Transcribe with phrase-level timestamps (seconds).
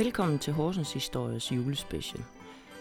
[0.00, 2.24] Velkommen til Horsens Histories julespecial.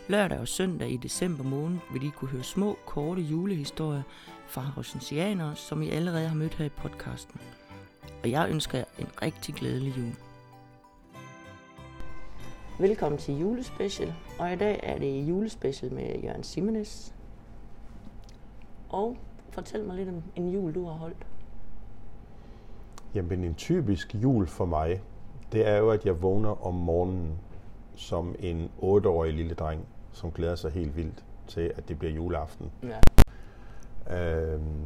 [0.08, 4.02] Lørdag og søndag i december måned vil I kunne høre små, korte julehistorier
[4.48, 7.42] fra horsensianere, som I allerede har mødt her i podcasten.
[8.24, 10.16] Og jeg ønsker jer en rigtig glædelig jul.
[12.80, 17.16] Velkommen til julespecial, og i dag er det julespecial med Jørgen Simenes.
[18.90, 19.18] Og
[19.50, 21.28] fortæl mig lidt om en jul, du har holdt.
[23.16, 25.02] Jamen en typisk jul for mig,
[25.52, 27.40] det er jo, at jeg vågner om morgenen
[27.96, 32.72] som en 8-årig lille dreng, som glæder sig helt vildt til, at det bliver juleaften.
[32.84, 33.00] Ja.
[34.18, 34.86] Øhm,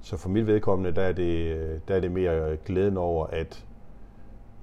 [0.00, 3.66] så for mit vedkommende, der er, det, der er det mere glæden over, at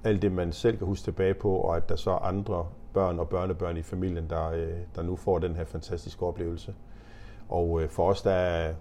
[0.04, 3.18] alt det, man selv kan huske tilbage på, og at der så er andre børn
[3.18, 6.74] og børnebørn i familien, der, øh, der nu får den her fantastiske oplevelse.
[7.48, 8.74] Og øh, for os, der er,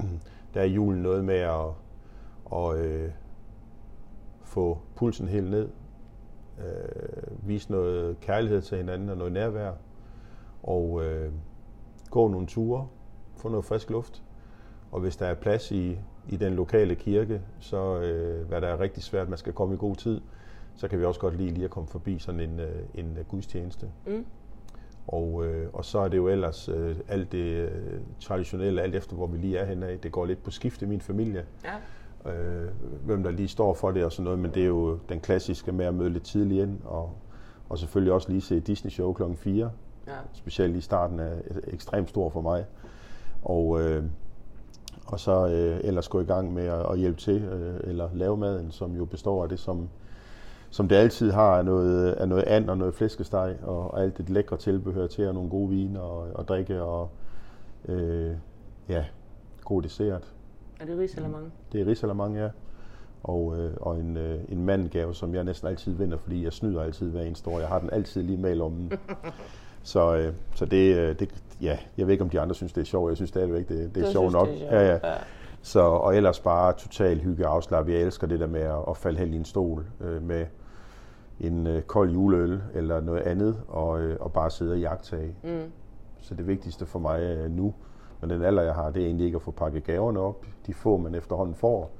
[0.54, 1.66] der er julen noget med at,
[2.52, 3.10] at øh,
[4.54, 5.68] få pulsen helt ned,
[6.58, 9.72] øh, vise noget kærlighed til hinanden og noget nærvær,
[10.62, 11.32] og øh,
[12.10, 12.86] gå nogle ture,
[13.36, 14.22] få noget frisk luft.
[14.92, 18.80] Og hvis der er plads i, i den lokale kirke, så øh, hvad der er
[18.80, 20.20] rigtig svært, man skal komme i god tid,
[20.76, 23.90] så kan vi også godt lide lige at komme forbi sådan en, øh, en gudstjeneste.
[24.06, 24.26] Mm.
[25.06, 29.16] Og, øh, og så er det jo ellers øh, alt det øh, traditionelle, alt efter
[29.16, 29.98] hvor vi lige er henne af.
[29.98, 31.74] Det går lidt på skift i min familie, Ja.
[32.26, 32.68] Øh,
[33.04, 35.72] hvem der lige står for det og sådan noget, men det er jo den klassiske
[35.72, 37.10] med at møde lidt tidligt ind, og,
[37.68, 39.70] og selvfølgelig også lige se Disney-show klokken 4,
[40.06, 40.12] Ja.
[40.32, 41.32] specielt i starten er
[41.66, 42.64] ekstremt stor for mig.
[43.42, 44.04] Og, øh,
[45.06, 48.36] og så øh, ellers gå i gang med at, at hjælpe til, øh, eller lave
[48.36, 49.88] maden, som jo består af det, som,
[50.70, 54.18] som det altid har, af noget, af noget and og noget flæskesteg, og, og alt
[54.18, 57.08] det lækre tilbehør til, og nogle gode vine og, og drikke, og
[57.88, 58.36] øh,
[58.88, 59.04] ja,
[59.64, 60.33] god dessert.
[60.84, 61.50] Er det risalamande?
[61.72, 62.48] Det er risalamande, ja.
[63.22, 66.82] Og, øh, og en, øh, en mandgave, som jeg næsten altid vinder, fordi jeg snyder
[66.82, 67.58] altid hver eneste år.
[67.58, 68.92] Jeg har den altid lige med i lommen.
[69.82, 72.80] så øh, så det, øh, det, ja, jeg ved ikke, om de andre synes, det
[72.80, 73.10] er sjovt.
[73.10, 74.48] Jeg synes stadigvæk, det, det er Du sjovt nok.
[74.48, 74.92] det er sjovt, Ja, ja.
[75.12, 75.14] ja.
[75.62, 77.92] Så, og ellers bare total hygge og afslappe.
[77.92, 80.46] Jeg elsker det der med at, at falde hen i en stol øh, med
[81.40, 85.34] en øh, kold juleøl eller noget andet, og, øh, og bare sidde og jagtage.
[85.44, 85.72] Mm.
[86.20, 87.74] Så det vigtigste for mig øh, nu,
[88.20, 90.46] med den alder, jeg har, det er egentlig ikke at få pakket gaverne op.
[90.66, 91.90] De få, man efterhånden får.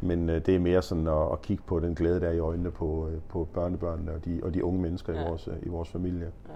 [0.00, 2.38] Men øh, det er mere sådan at, at kigge på den glæde, der er i
[2.38, 5.24] øjnene på, øh, på børnebørnene og de, og de unge mennesker Ja.
[5.24, 6.30] i, vores, øh, i vores familie.
[6.48, 6.54] Ja.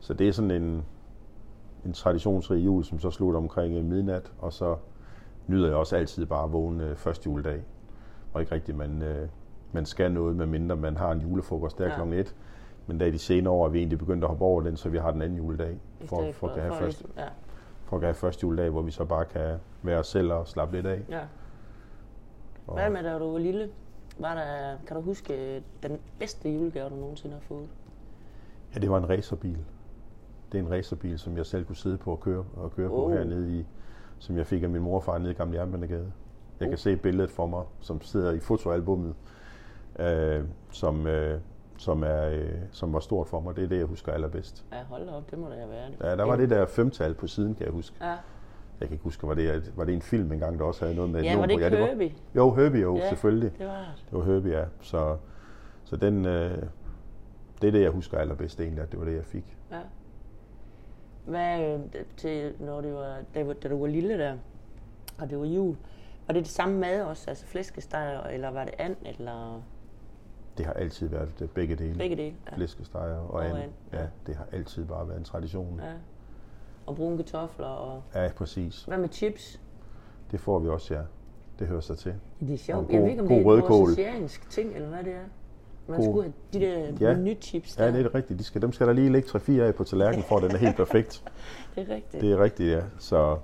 [0.00, 0.84] Så det er sådan en,
[1.86, 4.76] en traditionsrig jul, som så slutter omkring øh, midnat, og så
[5.46, 7.62] nyder jeg også altid bare at vågne øh, første juledag.
[8.32, 9.28] Og ikke rigtigt, man, øh,
[9.72, 11.94] man skal noget, medmindre man har en julefrokost der Ja.
[11.94, 12.34] klokken et.
[12.86, 14.88] Men da i de senere år er vi egentlig begyndt at hoppe over den, så
[14.88, 15.78] vi har den anden juledag.
[16.04, 17.24] For, stedet for, at, have for første, Ja.
[17.90, 20.76] For at have første juledag, hvor vi så bare kan være os selv og slappe
[20.76, 21.02] lidt af.
[21.08, 21.20] ja.
[22.66, 23.68] Og, Hvad med, da du var lille?
[24.18, 27.68] Var der, kan du huske den bedste julegave, du nogensinde har fået?
[28.74, 29.58] Ja, det var en racerbil.
[30.52, 33.04] Det er en racerbil, som jeg selv kunne sidde på og køre, og køre på
[33.06, 33.12] Oh.
[33.12, 33.66] hernede i,
[34.18, 36.12] som jeg fik af min mor og far nede i Gamle Jernbanegade.
[36.60, 36.78] Jeg kan Oh.
[36.78, 39.14] se billedet for mig, som sidder i fotoalbummet,
[39.98, 41.40] øh, som, øh,
[41.80, 43.56] som, er, øh, som var stort for mig.
[43.56, 44.64] Det er det, jeg husker allerbedst.
[44.72, 45.94] Ja, hold da op, det må det have været.
[46.00, 47.96] Ja, der var det der femtal på siden, kan jeg huske.
[48.00, 48.06] Ja,
[48.80, 51.10] Jeg kan ikke huske, var det, var det en film engang, der også havde noget
[51.10, 52.14] med ja var det ikke ja, var, Herbie?
[52.36, 53.08] Jo, Herbie, jo, Ja.
[53.08, 53.52] selvfølgelig.
[53.58, 54.04] Det var det.
[54.10, 54.64] Det var Herbie, ja.
[54.80, 55.16] Så,
[55.84, 56.62] så den, øh,
[57.62, 59.56] det er det, jeg husker allerbedst egentlig, at det var det, jeg fik.
[59.70, 59.78] Ja.
[61.24, 61.80] Hvad øh,
[62.16, 64.36] til, når det var, da, da du var lille der,
[65.18, 65.76] og det var jul,
[66.26, 69.62] var det det samme mad også, altså flæskesteg, eller var det and, eller
[70.58, 71.98] Det har altid været det, begge dele.
[71.98, 72.34] begge dele?
[72.50, 72.56] Ja.
[72.56, 73.56] Flæskesteger og, Og and.
[73.58, 73.98] and, ja.
[74.00, 75.80] Ja, det har altid bare været en tradition.
[75.84, 75.92] ja.
[76.86, 78.84] Og brune kartofler, og Ja, præcis.
[78.84, 79.60] hvad med chips?
[80.30, 81.00] Det får vi også, ja.
[81.58, 82.14] Det hører sig til.
[82.40, 82.90] Det er sjovt.
[82.90, 85.20] Jeg ved ikke, om det er en ting, eller hvad det er.
[85.88, 87.14] Man God- skulle have de der Ja.
[87.16, 87.84] menü-chips der.
[87.84, 88.38] Ja, det er rigtigt.
[88.38, 90.56] De skal, dem skal der lige ligge 3-4 af på tallerkenen, for at den er
[90.56, 91.24] helt perfekt.
[91.74, 92.22] det er rigtigt.
[92.22, 92.82] Det er rigtigt, ja.
[92.98, 93.38] Så,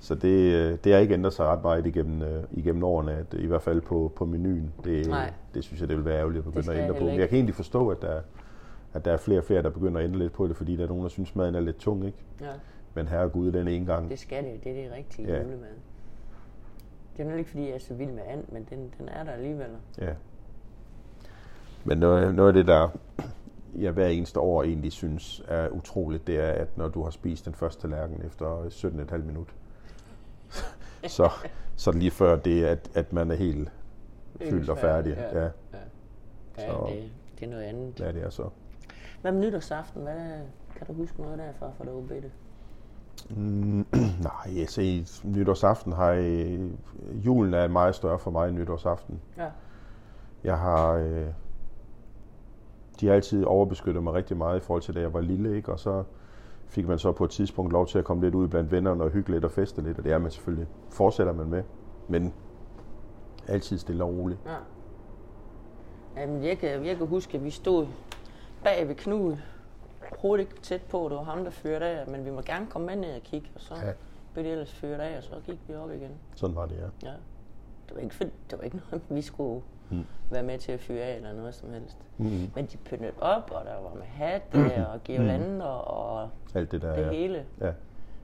[0.00, 3.34] så det, øh, det har ikke ændret sig ret meget igennem, øh, igennem årene, at,
[3.34, 4.72] i hvert fald på, på menuen.
[4.84, 5.32] Det, Nej.
[5.54, 7.04] det synes jeg, det vil være ærgerligt at begynde at ændre på.
[7.04, 8.20] Men jeg kan egentlig forstå, at der,
[8.94, 10.84] at der er flere og flere, der begynder at ændre lidt på det, fordi der
[10.84, 12.18] er nogen, der synes, maden er lidt tung, ikke?
[12.40, 12.46] Ja,
[12.94, 14.10] Men herregud, den ene gang.
[14.10, 14.64] det skal det.
[14.64, 15.42] Det er det rigtige Ja.
[15.42, 15.68] julemad.
[17.16, 19.24] Det er nok ikke, fordi jeg er så vild med and, men den, den er
[19.24, 19.66] der alligevel.
[19.98, 20.12] Ja.
[21.84, 22.88] Men noget, noget af det, der
[23.78, 27.44] jeg hver eneste år egentlig synes er utroligt, det er, at når du har spist
[27.44, 29.48] den første tallerken efter 17,5 minut,
[31.06, 31.30] så,
[31.76, 33.72] så det lige før det, at, at man er helt
[34.50, 35.14] fyldt og færdig.
[35.32, 35.38] Ja.
[35.38, 35.48] Ja, Ja,
[36.58, 37.10] ja Så- det,
[37.40, 38.00] det er noget andet.
[38.00, 38.48] ja, det er så.
[39.22, 40.02] Hvad med nytårsaften?
[40.02, 40.40] Hvad,
[40.76, 42.30] kan du huske noget derfra, fra var bitte?
[43.30, 43.86] Mm,
[44.28, 46.58] nej, jeg ser, nytårsaften har jeg,
[47.12, 49.20] julen er meget større for mig end nytårsaften.
[49.36, 49.48] Ja.
[50.44, 51.26] Jeg har, øh,
[53.00, 55.72] de har altid overbeskyttet mig rigtig meget i forhold til, da jeg var lille, ikke?
[55.72, 56.04] Og så
[56.68, 59.10] fik man så på et tidspunkt lov til at komme lidt ud blandt vennerne og
[59.10, 61.62] hygge lidt og feste lidt, og det er man selvfølgelig, fortsætter man med,
[62.08, 62.34] men
[63.48, 64.40] altid stille og roligt.
[64.46, 64.56] Ja.
[66.20, 67.86] Jamen, jeg kan, jeg kan huske, at vi stod
[68.64, 69.36] bag ved Knud,
[70.22, 72.96] hurtigt tæt på, det var ham, der førte af, men vi må gerne komme med
[72.96, 73.92] ned og kigge, og så ja.
[74.32, 76.10] blev det ellers ført af, og så gik vi op igen.
[76.34, 77.08] Sådan var det, ja.
[77.08, 77.14] ja.
[77.88, 80.04] Det var ikke, for, det var ikke noget, vi skulle mm.
[80.30, 81.96] være med til at fyre af eller noget som helst.
[82.18, 82.50] Mm.
[82.54, 84.60] Men de pyntede op, og der var med hat mm.
[84.92, 85.86] og girlander mm.
[85.86, 87.10] og alt det, der, det ja.
[87.10, 87.46] hele.
[87.60, 87.72] Ja.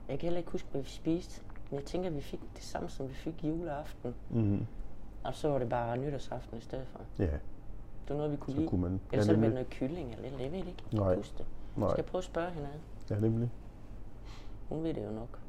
[0.09, 1.41] Jeg kan heller ikke huske, hvad vi spiste.
[1.69, 4.15] Men jeg tænker, at vi fik det samme, som vi fik juleaften.
[4.29, 4.65] Mm.
[5.23, 7.01] Og så var det bare nytårsaften i stedet for.
[7.19, 7.29] Ja.
[8.07, 8.69] Det var noget, vi kunne så lide.
[8.69, 10.41] Kunne man, Ellers ja, er det noget kylling eller lidt.
[10.41, 10.73] Jeg ved ikke.
[10.91, 11.15] Jeg Nej.
[11.15, 11.45] huske det.
[11.75, 11.89] Nej.
[11.89, 12.79] Skal jeg prøve at spørge hinanden?
[13.09, 13.51] Ja, nemlig.
[14.69, 15.39] Hun ved det jo nok.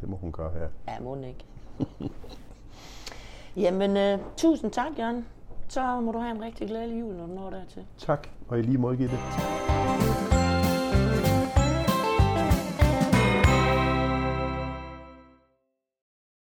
[0.00, 0.68] Det må hun gøre her.
[0.88, 1.44] Ja, må hun ikke.
[3.56, 5.26] Jamen, øh, tusind tak, Jørgen.
[5.68, 7.84] Så må du have en rigtig glædelig jul, når du når dertil.
[7.98, 9.16] Tak, og i lige måde, Gitte.
[9.32, 10.31] Tak.